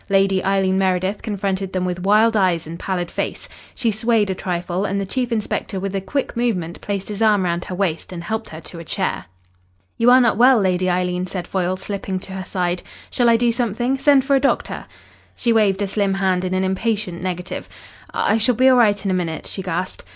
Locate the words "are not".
10.09-10.37